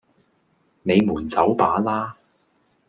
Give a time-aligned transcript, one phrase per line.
[0.81, 2.17] 你們走吧啦!